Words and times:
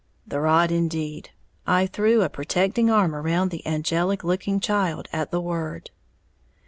The 0.25 0.39
rod 0.39 0.71
indeed, 0.71 1.29
I 1.67 1.85
threw 1.85 2.23
a 2.23 2.27
protecting 2.29 2.89
arm 2.89 3.13
around 3.13 3.51
the 3.51 3.63
angelic 3.67 4.23
looking 4.23 4.59
child 4.59 5.07
at 5.13 5.29
the 5.29 5.39
word. 5.39 5.91